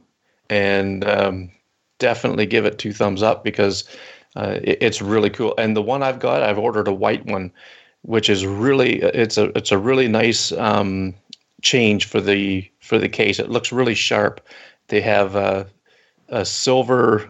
[0.50, 1.50] and um,
[2.00, 3.88] definitely give it two thumbs up because
[4.36, 7.52] uh, it, it's really cool and the one i've got i've ordered a white one
[8.04, 11.14] which is really it's a it's a really nice um,
[11.62, 14.42] change for the for the case it looks really sharp
[14.88, 15.68] they have a,
[16.30, 17.30] a silver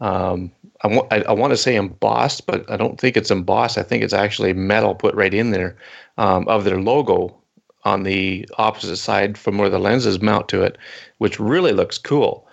[0.00, 3.78] um, I want I, want to say embossed, but I don't think it's embossed.
[3.78, 5.76] I think it's actually metal put right in there
[6.18, 7.36] um, of their logo
[7.84, 10.78] on the opposite side from where the lenses mount to it,
[11.18, 12.46] which really looks cool.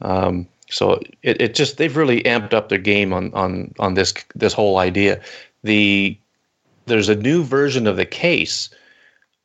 [0.00, 4.14] Um, so it, it just they've really amped up their game on on on this
[4.36, 5.20] this whole idea.
[5.64, 6.16] The
[6.86, 8.70] there's a new version of the case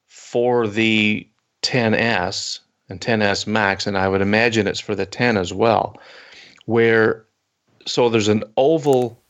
[0.08, 1.28] for the
[1.62, 6.00] 10s and 10s Max, and I would imagine it's for the 10 as well,
[6.65, 7.26] where
[7.86, 9.21] so there's an oval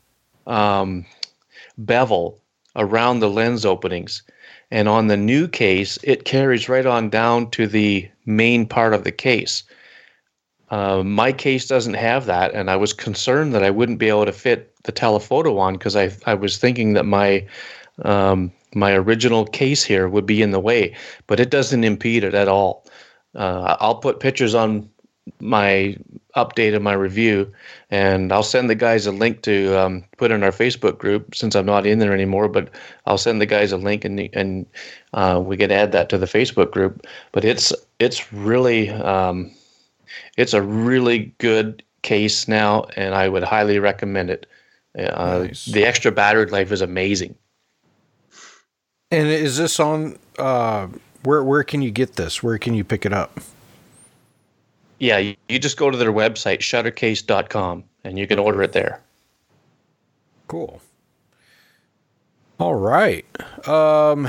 [0.48, 1.06] um,
[1.78, 2.42] bevel
[2.76, 4.24] around the lens openings.
[4.70, 9.04] And on the new case, it carries right on down to the main part of
[9.04, 9.64] the case.
[10.70, 14.26] Uh, my case doesn't have that, and I was concerned that I wouldn't be able
[14.26, 17.48] to fit the telephoto on because I I was thinking that my
[18.04, 20.96] um, my original case here would be in the way,
[21.28, 22.86] but it doesn't impede it at all.
[23.36, 24.90] Uh, I'll put pictures on
[25.40, 25.98] my
[26.36, 27.52] update of my review,
[27.92, 31.56] and I'll send the guys a link to um, put in our Facebook group since
[31.56, 32.48] I'm not in there anymore.
[32.48, 32.70] But
[33.06, 34.66] I'll send the guys a link, and and
[35.14, 37.06] uh, we can add that to the Facebook group.
[37.32, 39.52] But it's it's really um,
[40.38, 44.46] It's a really good case now, and I would highly recommend it.
[44.98, 45.66] Uh, Nice.
[45.66, 47.36] The extra battery life is amazing.
[49.12, 50.18] And is this on?
[50.38, 50.88] Uh,
[51.24, 52.44] where where can you get this?
[52.44, 53.40] Where can you pick it up?
[55.00, 59.02] Yeah, you, you just go to their website, shuttercase.com, and you can order it there.
[60.48, 60.82] Cool.
[62.60, 63.26] All right.
[63.68, 64.28] Um,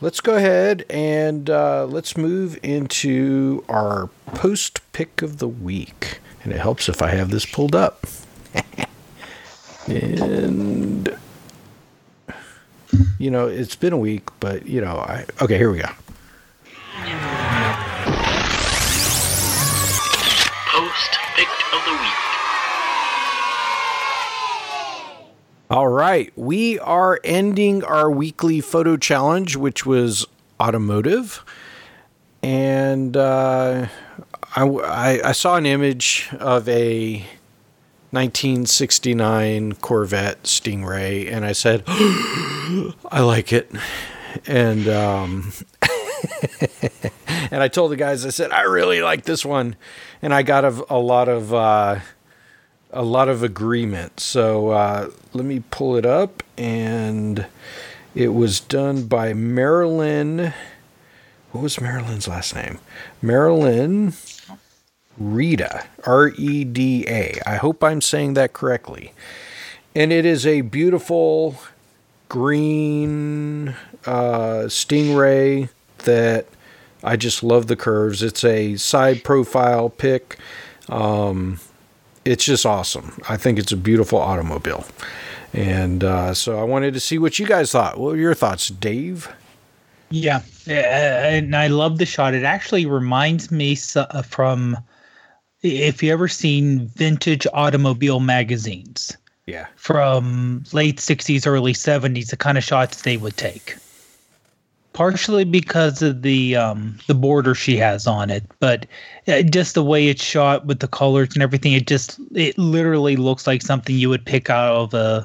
[0.00, 6.18] let's go ahead and uh, let's move into our post pick of the week.
[6.42, 8.04] And it helps if I have this pulled up.
[9.86, 11.16] and
[13.18, 15.88] you know, it's been a week, but you know, I okay, here we go.
[20.72, 22.18] Post pick of the week.
[25.70, 30.26] All right, we are ending our weekly photo challenge, which was
[30.60, 31.44] automotive,
[32.42, 33.86] and uh,
[34.54, 37.24] I, I, I saw an image of a
[38.12, 43.70] 1969 Corvette Stingray, and I said, "I like it,"
[44.46, 45.52] and um,
[47.50, 49.76] and I told the guys, I said, "I really like this one,"
[50.20, 51.52] and I got a, a lot of.
[51.52, 52.00] Uh,
[52.92, 54.20] a lot of agreement.
[54.20, 57.46] So uh, let me pull it up, and
[58.14, 60.52] it was done by Marilyn.
[61.52, 62.78] What was Marilyn's last name?
[63.20, 64.12] Marilyn
[65.22, 67.38] Reda, R E D A.
[67.46, 69.12] I hope I'm saying that correctly.
[69.94, 71.56] And it is a beautiful
[72.28, 73.68] green
[74.06, 76.46] uh, Stingray that
[77.04, 78.22] I just love the curves.
[78.22, 80.38] It's a side profile pick.
[80.88, 81.60] Um,
[82.24, 83.20] it's just awesome.
[83.28, 84.86] I think it's a beautiful automobile.
[85.52, 87.98] And uh, so I wanted to see what you guys thought.
[87.98, 89.28] What were your thoughts, Dave?
[90.10, 92.34] Yeah, and I love the shot.
[92.34, 94.76] It actually reminds me uh, from
[95.62, 99.66] if you ever seen vintage automobile magazines Yeah.
[99.76, 103.76] from late 60s, early 70s, the kind of shots they would take.
[104.92, 108.84] Partially because of the um, the border she has on it, but
[109.26, 113.16] uh, just the way it's shot with the colors and everything, it just it literally
[113.16, 115.24] looks like something you would pick out of uh,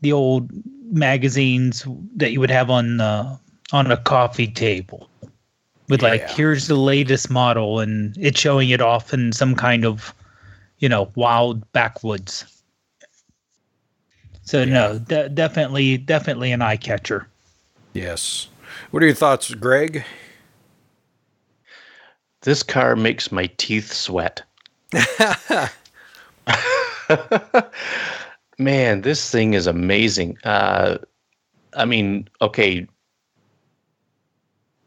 [0.00, 0.48] the old
[0.90, 3.36] magazines that you would have on uh,
[3.72, 5.10] on a coffee table
[5.88, 6.32] with like Yeah.
[6.34, 10.14] here's the latest model and it's showing it off in some kind of
[10.78, 12.44] you know wild backwoods
[14.42, 17.26] so no de- definitely definitely an eye catcher
[17.94, 18.48] Yes.
[18.90, 20.04] What are your thoughts, Greg?
[22.42, 24.42] This car makes my teeth sweat.
[28.58, 30.36] Man, this thing is amazing.
[30.44, 30.98] Uh,
[31.74, 32.86] I mean, okay,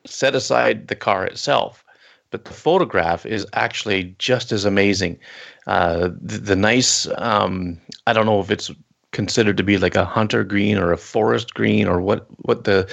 [0.06, 1.84] set aside the car itself,
[2.32, 5.20] but the photograph is actually just as amazing.
[5.68, 8.72] Uh, the, the nice, um, I don't know if it's
[9.12, 12.90] considered to be like a hunter green or a forest green or what what the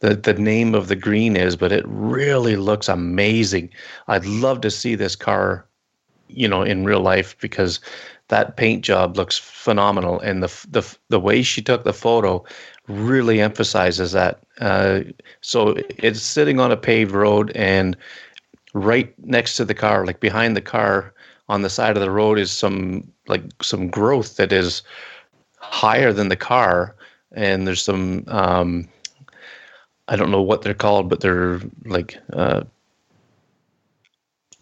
[0.00, 3.70] the the name of the green is, but it really looks amazing.
[4.08, 5.66] I'd love to see this car,
[6.34, 7.80] you know, in real life because
[8.28, 12.44] that paint job looks phenomenal, and the the the way she took the photo
[12.88, 14.40] really emphasizes that.
[14.60, 15.00] Uh,
[15.40, 17.96] so it's sitting on a paved road, and
[18.74, 21.12] right next to the car, like behind the car
[21.48, 24.82] on the side of the road, is some like some growth that is
[25.58, 26.96] higher than the car,
[27.32, 28.88] and there's some um,
[30.08, 32.62] I don't know what they're called, but they're like uh,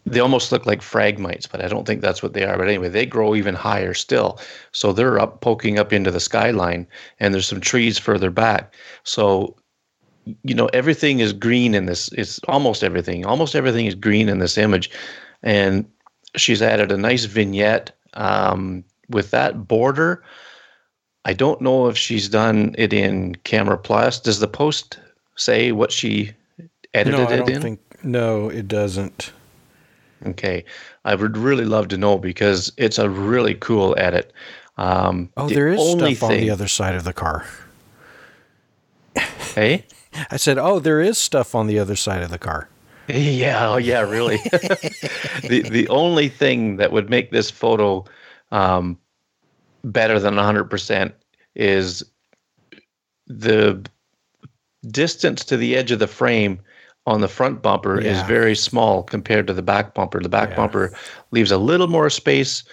[0.05, 2.57] they almost look like phragmites, but I don't think that's what they are.
[2.57, 4.39] But anyway, they grow even higher still,
[4.71, 6.87] so they're up poking up into the skyline,
[7.19, 8.73] and there's some trees further back.
[9.03, 9.55] So
[10.43, 12.11] you know everything is green in this.
[12.13, 13.25] It's almost everything.
[13.25, 14.89] Almost everything is green in this image,
[15.43, 15.85] and
[16.35, 20.23] she's added a nice vignette um, with that border.
[21.25, 24.19] I don't know if she's done it in Camera Plus.
[24.19, 24.99] Does the post
[25.35, 26.31] say what she
[26.95, 27.61] edited no, I it don't in?
[27.61, 27.79] think.
[28.03, 29.31] No, it doesn't.
[30.25, 30.63] Okay,
[31.03, 34.31] I would really love to know because it's a really cool edit.
[34.77, 37.45] Um, Oh, the there is only stuff on the other side of the car.
[39.55, 39.85] Hey,
[40.29, 42.69] I said, "Oh, there is stuff on the other side of the car."
[43.07, 44.37] yeah, oh yeah, really.
[45.47, 48.05] the the only thing that would make this photo
[48.51, 48.97] um,
[49.83, 51.11] better than 100%
[51.55, 52.03] is
[53.27, 53.83] the
[54.89, 56.59] distance to the edge of the frame
[57.05, 58.11] on the front bumper yeah.
[58.11, 60.19] is very small compared to the back bumper.
[60.19, 60.55] The back yeah.
[60.55, 60.93] bumper
[61.31, 62.63] leaves a little more space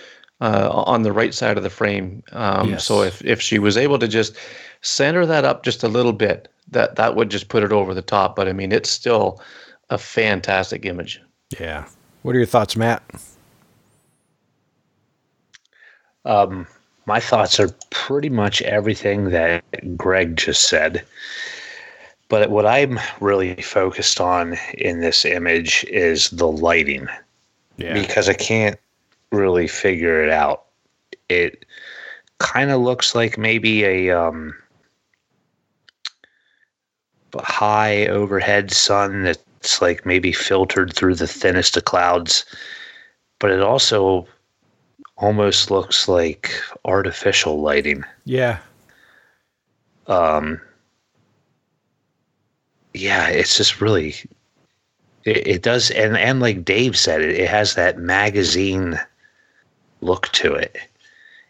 [0.41, 2.22] uh, on the right side of the frame.
[2.33, 2.85] Um, yes.
[2.85, 4.37] So if, if she was able to just
[4.83, 8.03] center that up just a little bit, that that would just put it over the
[8.03, 8.37] top.
[8.37, 9.41] But I mean, it's still
[9.91, 11.20] a fantastic image.
[11.59, 11.87] Yeah.
[12.22, 13.03] What are your thoughts, Matt?
[16.24, 16.66] Um,
[17.07, 19.64] my thoughts are pretty much everything that
[19.97, 21.05] Greg just said.
[22.29, 27.09] But what I'm really focused on in this image is the lighting
[27.79, 27.95] Yeah.
[27.95, 28.79] because I can't
[29.33, 30.64] really figure it out.
[31.29, 31.64] It
[32.39, 34.55] kind of looks like maybe a um,
[37.37, 42.45] high overhead sun that's like maybe filtered through the thinnest of clouds,
[43.39, 44.26] but it also
[45.16, 46.53] almost looks like
[46.85, 48.05] artificial lighting.
[48.24, 48.59] Yeah.
[50.07, 50.61] Um,
[52.99, 54.14] yeah, it's just really
[55.24, 58.99] it, it does and and like Dave said it, it has that magazine
[60.01, 60.78] look to it.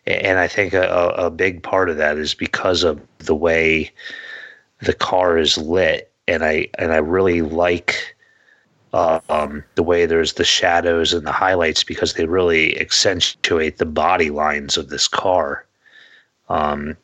[0.07, 3.92] And I think a, a big part of that is because of the way
[4.80, 8.16] the car is lit and I and I really like
[8.92, 13.86] uh, um, the way there's the shadows and the highlights because they really accentuate the
[13.86, 15.66] body lines of this car.
[16.49, 16.96] Um,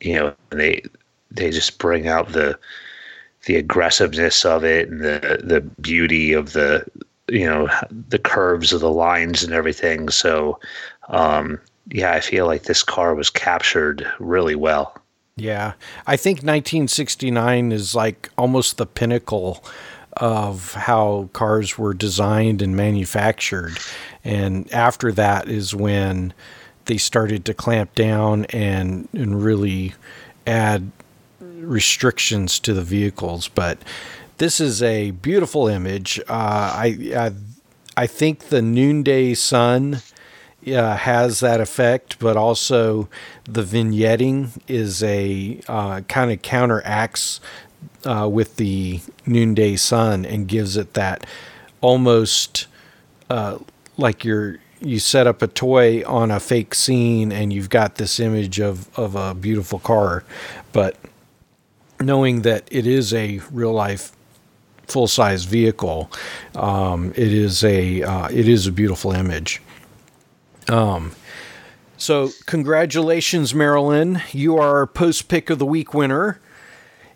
[0.00, 0.82] you know, they
[1.30, 2.58] they just bring out the
[3.46, 6.84] the aggressiveness of it and the the beauty of the
[7.28, 7.68] you know
[8.08, 10.08] the curves of the lines and everything.
[10.08, 10.58] So,
[11.08, 14.96] um, yeah, I feel like this car was captured really well.
[15.36, 15.72] Yeah.
[16.06, 19.64] I think 1969 is like almost the pinnacle
[20.16, 23.78] of how cars were designed and manufactured.
[24.22, 26.32] And after that is when
[26.84, 29.94] they started to clamp down and, and really
[30.46, 30.90] add
[31.64, 33.48] restrictions to the vehicles.
[33.48, 33.78] But
[34.38, 36.18] this is a beautiful image.
[36.20, 37.32] Uh, I, I
[37.96, 40.02] I think the noonday sun
[40.66, 43.08] uh, has that effect, but also
[43.44, 47.40] the vignetting is a uh, kind of counteracts
[48.04, 51.24] uh, with the noonday sun and gives it that
[51.80, 52.66] almost
[53.30, 53.58] uh,
[53.96, 58.20] like you're you set up a toy on a fake scene and you've got this
[58.20, 60.24] image of, of a beautiful car,
[60.72, 60.96] but
[62.00, 64.12] knowing that it is a real life
[64.86, 66.10] full size vehicle,
[66.54, 69.62] um, it is a uh, it is a beautiful image.
[70.68, 71.12] Um,
[71.96, 74.20] so congratulations, Marilyn!
[74.32, 76.40] You are post pick of the week winner.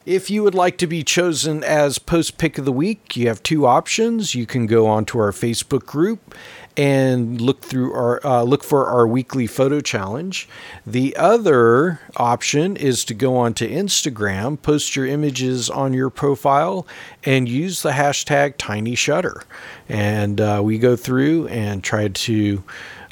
[0.07, 3.43] If you would like to be chosen as post pick of the week, you have
[3.43, 4.35] two options.
[4.35, 6.35] You can go onto our Facebook group
[6.79, 10.49] and look through our uh, look for our weekly photo challenge.
[10.87, 16.87] The other option is to go onto Instagram, post your images on your profile,
[17.25, 19.43] and use the hashtag Tiny Shutter.
[19.89, 22.63] And uh, we go through and try to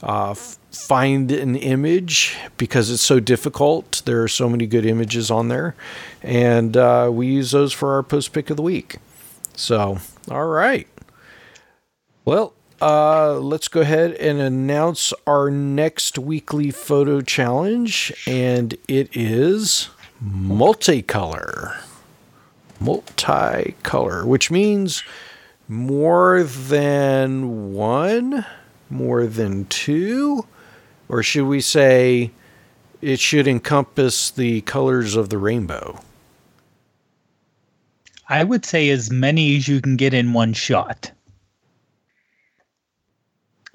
[0.00, 4.02] uh, find an image because it's so difficult.
[4.04, 5.74] There are so many good images on there,
[6.22, 8.98] and uh, we use those for our post pick of the week.
[9.56, 9.98] So,
[10.30, 10.86] all right.
[12.24, 19.88] Well, uh, let's go ahead and announce our next weekly photo challenge, and it is
[20.22, 21.76] multicolor.
[22.80, 25.02] Multicolor, which means
[25.68, 28.44] more than one,
[28.90, 30.46] more than two,
[31.08, 32.30] or should we say
[33.00, 36.00] it should encompass the colors of the rainbow?
[38.28, 41.12] I would say as many as you can get in one shot.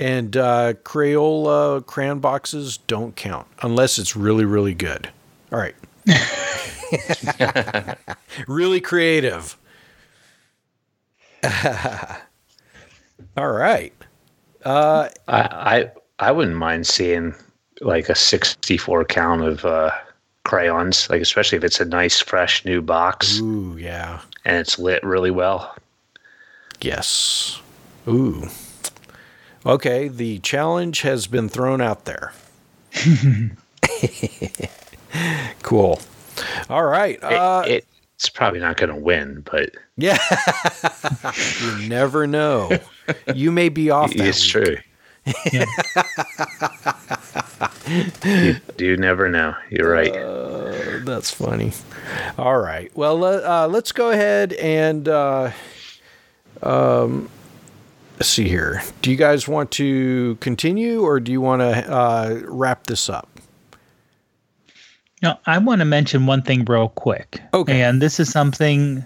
[0.02, 5.08] And uh, Crayola crayon boxes don't count unless it's really, really good.
[5.52, 5.76] All right.
[8.48, 9.56] really creative.
[13.38, 13.94] All right.
[14.66, 17.36] Uh, I, I I wouldn't mind seeing
[17.82, 19.92] like a 64 count of uh,
[20.46, 24.22] crayons, like especially if it's a nice fresh new box ooh, yeah.
[24.46, 25.76] and it's lit really well.
[26.82, 27.62] Yes.
[28.08, 28.50] Ooh.
[29.66, 32.34] Okay, the challenge has been thrown out there.
[35.62, 36.00] cool.
[36.70, 37.16] All right.
[37.18, 37.86] It, Uh, it,
[38.16, 40.18] it's probably not going to win, but yeah.
[41.62, 42.72] you never know.
[43.34, 44.66] You may be off that it's week.
[44.66, 44.78] true.
[45.52, 45.66] Yeah.
[48.24, 49.56] You do never know.
[49.70, 50.16] You're right.
[50.16, 51.74] Uh, that's funny.
[52.38, 52.92] All right.
[52.96, 55.52] Well, uh, let's go ahead and uh,
[56.64, 57.30] um,
[58.24, 58.82] see here.
[59.02, 63.28] Do you guys want to continue, or do you want to uh, wrap this up?
[65.22, 67.42] Now, I want to mention one thing real quick.
[67.54, 67.82] Okay.
[67.82, 69.04] And this is something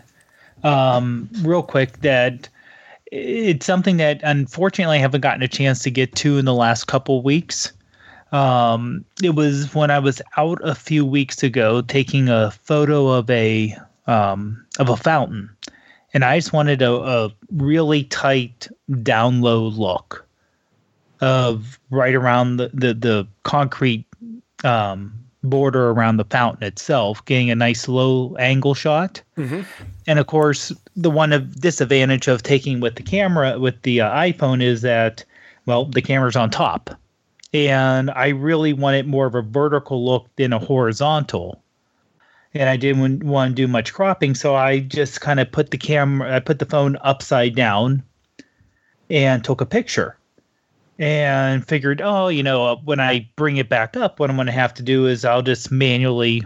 [0.64, 2.48] um, real quick that
[3.12, 6.86] it's something that unfortunately I haven't gotten a chance to get to in the last
[6.86, 7.72] couple weeks.
[8.32, 13.30] Um, it was when I was out a few weeks ago taking a photo of
[13.30, 13.76] a
[14.08, 15.50] um, of a fountain,
[16.16, 18.68] and I just wanted a, a really tight
[19.04, 20.26] down low look.
[21.22, 24.06] of right around the the, the concrete
[24.64, 25.14] um,
[25.44, 29.22] border around the fountain itself, getting a nice low angle shot.
[30.08, 34.12] And of course, the one of disadvantage of taking with the camera with the uh,
[34.12, 35.24] iPhone is that,
[35.66, 36.90] well, the camera's on top,
[37.54, 41.62] and I really wanted more of a vertical look than a horizontal.
[42.56, 45.78] And I didn't want to do much cropping, so I just kind of put the
[45.78, 48.02] camera, I put the phone upside down,
[49.10, 50.18] and took a picture
[50.98, 54.46] and figured, oh, you know, uh, when I bring it back up, what I'm going
[54.46, 56.44] to have to do is I'll just manually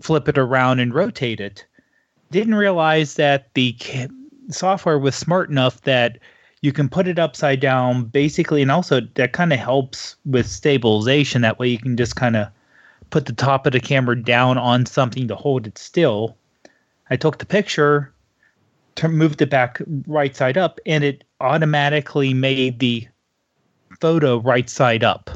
[0.00, 1.66] flip it around and rotate it.
[2.30, 4.08] Didn't realize that the ca-
[4.48, 6.18] software was smart enough that
[6.62, 11.42] you can put it upside down basically, and also that kind of helps with stabilization.
[11.42, 12.48] That way you can just kind of
[13.10, 16.36] put the top of the camera down on something to hold it still.
[17.10, 18.12] I took the picture,
[18.94, 23.06] tur- moved it back right side up, and it automatically made the
[24.00, 25.30] photo right side up.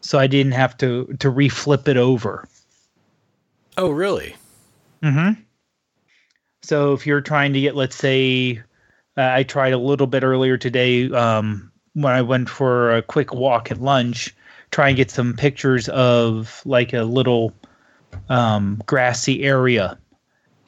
[0.00, 2.46] So I didn't have to to reflip it over.
[3.76, 4.36] Oh, really?
[5.02, 5.40] Mm-hmm.
[6.62, 8.62] So if you're trying to get, let's say,
[9.16, 13.34] uh, I tried a little bit earlier today um, when I went for a quick
[13.34, 14.34] walk at lunch,
[14.74, 17.54] try and get some pictures of like a little
[18.28, 19.96] um, grassy area.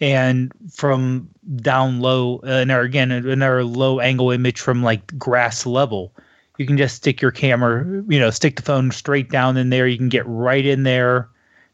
[0.00, 6.12] And from down low, uh, and again, another low angle image from like grass level,
[6.56, 9.88] you can just stick your camera, you know, stick the phone straight down in there.
[9.88, 11.28] You can get right in there,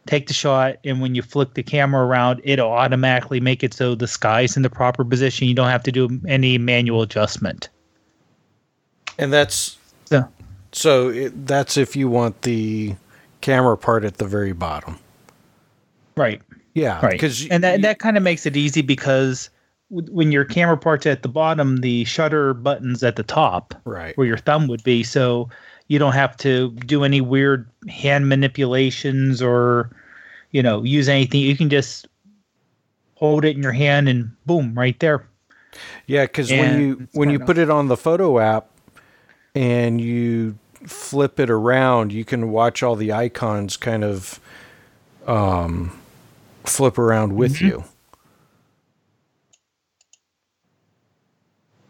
[0.06, 3.94] take the shot, and when you flick the camera around, it'll automatically make it so
[3.94, 5.48] the sky's in the proper position.
[5.48, 7.68] You don't have to do any manual adjustment.
[9.18, 9.76] And that's
[10.72, 12.94] So, it, that's if you want the
[13.40, 14.98] camera part at the very bottom.
[16.16, 16.40] right,
[16.74, 17.12] Yeah, right.
[17.12, 19.50] Because and that, that kind of makes it easy because
[19.90, 23.74] when your camera part's at the bottom, the shutter button's at the top.
[23.84, 24.16] right.
[24.16, 25.50] where your thumb would be so
[25.88, 29.90] you don't have to do any weird hand manipulations or
[30.52, 32.06] you know use anything you can just
[33.16, 35.26] hold it in your hand and boom right there
[36.06, 38.70] Yeah, because when you when you put it on the photo app
[39.54, 44.40] and you flip it around, you can watch all the icons kind of
[45.26, 45.98] um,
[46.64, 47.62] flip around with Mm-hmm.
[47.62, 47.84] you.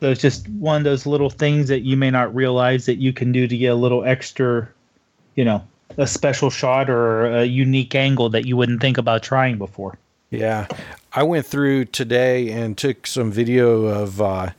[0.01, 3.13] so it's just one of those little things that you may not realize that you
[3.13, 4.69] can do to get a little extra
[5.37, 5.67] you know
[5.99, 9.99] a special shot or a unique angle that you wouldn't think about trying before
[10.31, 10.69] Yeah,
[11.13, 14.21] I went through today and took some video of.
[14.21, 14.51] Uh,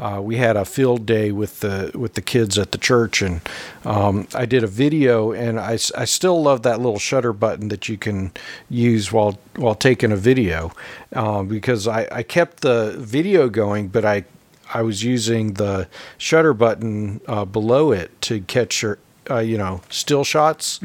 [0.00, 3.42] uh, we had a field day with the with the kids at the church, and
[3.84, 5.32] um, I did a video.
[5.32, 8.32] And I, I still love that little shutter button that you can
[8.70, 10.72] use while while taking a video,
[11.12, 14.24] um, because I, I kept the video going, but I
[14.72, 15.86] I was using the
[16.16, 18.98] shutter button uh, below it to catch your
[19.30, 20.80] uh, you know still shots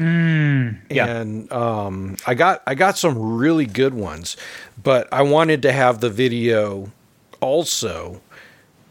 [0.90, 1.06] yeah.
[1.06, 4.36] and um, I got I got some really good ones,
[4.82, 6.92] but I wanted to have the video
[7.40, 8.20] also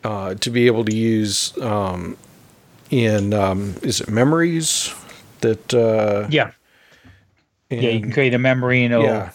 [0.06, 2.16] uh, to be able to use um,
[2.92, 4.94] in um, is it memories
[5.42, 6.52] that uh, yeah
[7.72, 9.32] yeah you can create a memory and it'll yeah.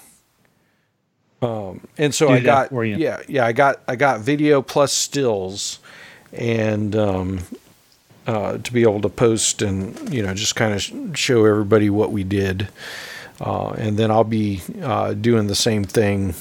[1.43, 5.79] Um, and so I got yeah yeah I got I got video plus stills,
[6.33, 7.41] and um,
[8.27, 11.89] uh, to be able to post and you know just kind of sh- show everybody
[11.89, 12.69] what we did,
[13.41, 16.35] uh, and then I'll be uh, doing the same thing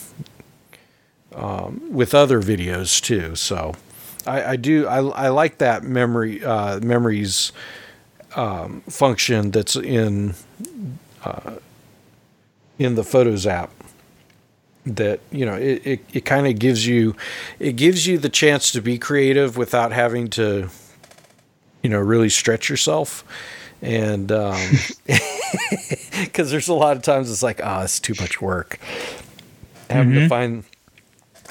[1.33, 3.35] um, with other videos too.
[3.35, 3.75] So
[4.29, 7.51] I, I do I, I like that memory uh, memories
[8.35, 10.35] um, function that's in
[11.23, 11.55] uh,
[12.77, 13.71] in the Photos app.
[14.85, 17.15] That you know it, it, it kind of gives you
[17.59, 20.69] it gives you the chance to be creative without having to
[21.83, 23.23] you know really stretch yourself.
[23.81, 24.71] And um
[26.21, 28.79] because there's a lot of times it's like ah it's too much work.
[29.89, 30.63] Having to find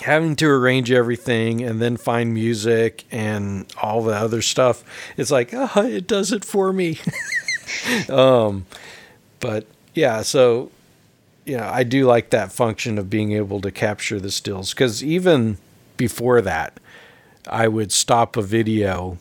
[0.01, 4.85] having to arrange everything and then find music and all the other stuff
[5.17, 6.99] it's like oh it does it for me.
[8.09, 8.65] Um
[9.41, 10.71] but yeah so
[11.57, 15.59] know, I do like that function of being able to capture the stills because even
[15.97, 16.79] before that,
[17.49, 19.19] I would stop a video,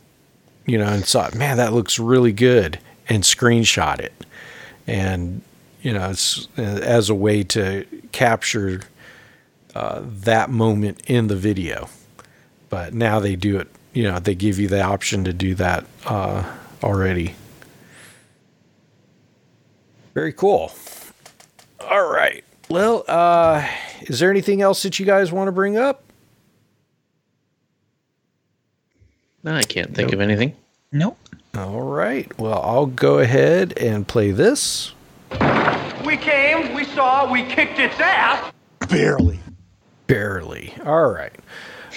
[0.65, 4.13] you know, and thought, man, that looks really good, and screenshot it,
[4.85, 5.41] and
[5.81, 8.81] you know, it's uh, as a way to capture
[9.77, 11.87] uh, that moment in the video.
[12.69, 15.85] But now they do it, you know, they give you the option to do that
[16.05, 16.43] uh,
[16.83, 17.35] already.
[20.15, 20.71] Very cool.
[21.79, 22.43] All right.
[22.69, 23.67] Well, uh,
[24.01, 26.03] is there anything else that you guys want to bring up?
[29.43, 30.55] No, I can't think of anything.
[30.91, 31.17] nope
[31.55, 32.27] All right.
[32.39, 34.93] Well, I'll go ahead and play this.
[36.03, 38.51] We came, we saw, we kicked its ass.
[38.89, 39.39] Barely.
[40.07, 40.73] Barely.
[40.85, 41.33] All right.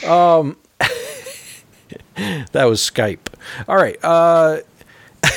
[0.05, 0.57] Um,
[2.53, 3.29] that was Skype.
[3.69, 3.99] All right.
[4.03, 4.59] Uh,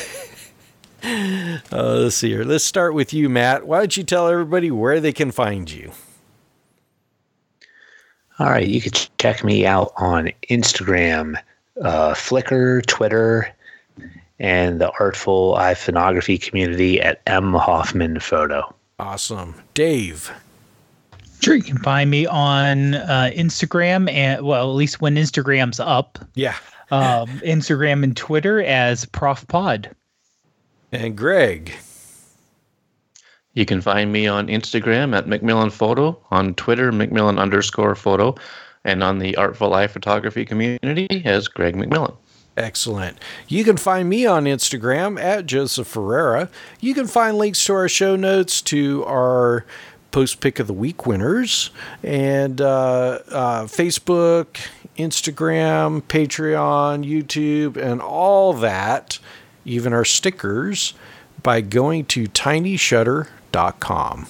[1.04, 2.44] uh, let's see here.
[2.44, 3.66] Let's start with you, Matt.
[3.66, 5.92] Why don't you tell everybody where they can find you?
[8.40, 11.36] All right, you can check me out on Instagram,
[11.80, 13.54] uh, Flickr, Twitter,
[14.40, 18.74] and the Artful iPhoneography community at M Hoffman Photo.
[18.98, 19.54] Awesome.
[19.76, 20.32] Dave.
[21.44, 26.18] Sure, you can find me on uh, Instagram and well, at least when Instagram's up,
[26.36, 26.56] Yeah.
[26.92, 29.90] um, Instagram and Twitter as Prof Pod.
[30.92, 31.74] And Greg.
[33.56, 38.36] You can find me on Instagram at Macmillan Photo, on Twitter, Macmillan underscore photo,
[38.84, 42.16] and on the Artful iPhoneography community as Greg McMillan.
[42.58, 43.18] Excellent.
[43.48, 46.50] You can find me on Instagram at Joseph Ferreira.
[46.82, 49.66] You can find links to our show notes to our
[50.14, 58.54] post pick of the week winners and uh, uh, Facebook, Instagram, Patreon, YouTube, and all
[58.54, 59.20] that,
[59.66, 60.94] even our stickers,
[61.42, 64.28] by going to tinyshutter.com.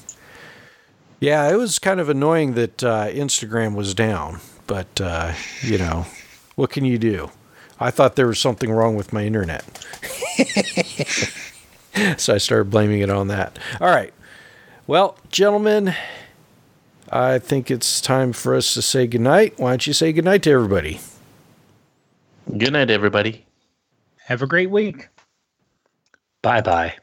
[1.19, 6.07] Yeah, it was kind of annoying that uh, Instagram was down, but uh, you know,
[6.55, 7.29] what can you do?
[7.79, 9.65] I thought there was something wrong with my internet.
[12.17, 13.59] so I started blaming it on that.
[13.81, 14.13] All right.
[14.85, 15.95] Well, gentlemen,
[17.09, 19.57] I think it's time for us to say goodnight.
[19.57, 20.99] Why don't you say goodnight to everybody?
[22.57, 23.45] Good night, everybody.
[24.25, 25.07] Have a great week.
[26.41, 26.95] Bye bye.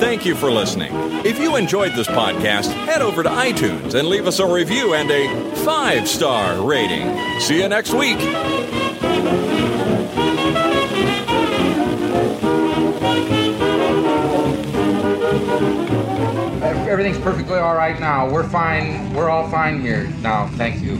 [0.00, 0.90] Thank you for listening.
[1.24, 5.10] If you enjoyed this podcast, head over to iTunes and leave us a review and
[5.10, 7.40] a five star rating.
[7.40, 8.18] See you next week.
[16.94, 18.30] Everything's perfectly all right now.
[18.30, 19.12] We're fine.
[19.14, 20.46] We're all fine here now.
[20.50, 20.98] Thank you.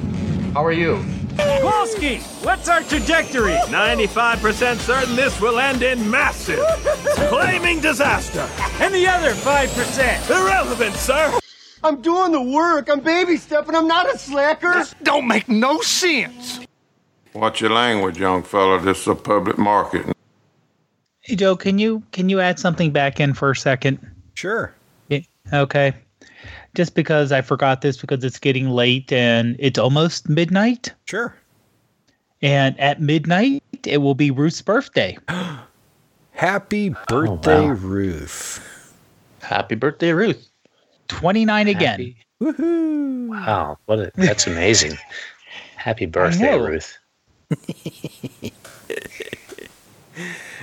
[0.53, 1.05] How are you?
[1.37, 3.53] Kowalski, what's our trajectory?
[3.53, 6.67] 95% certain this will end in massive,
[7.29, 8.45] flaming disaster.
[8.83, 10.31] And the other 5%?
[10.31, 11.39] Irrelevant, sir.
[11.85, 12.89] I'm doing the work.
[12.91, 13.77] I'm baby stepping.
[13.77, 14.75] I'm not a slacker.
[14.75, 16.59] This Don't make no sense.
[17.35, 18.81] Watch your language, young fella.
[18.81, 20.07] This is a public market.
[21.21, 24.01] Hey Joe, can you can you add something back in for a second?
[24.35, 24.75] Sure.
[25.53, 25.95] Yeah, Okay.
[26.75, 30.93] Just because I forgot this because it's getting late and it's almost midnight.
[31.05, 31.37] Sure.
[32.43, 35.17] And at midnight it will be Ruth's birthday.
[36.33, 37.75] Happy birthday, wow.
[37.75, 38.91] Ruth.
[39.41, 40.49] Happy birthday, Ruth.
[41.09, 42.15] 29 again.
[42.43, 43.29] Woohoo.
[43.29, 44.99] Wow, what a, that's amazing.
[45.77, 46.59] Happy birthday.
[46.59, 46.99] Ruth.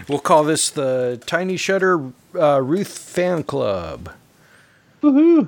[0.07, 4.11] We'll call this the Tiny Shutter uh, Ruth Fan Club.
[5.01, 5.47] Woohoo.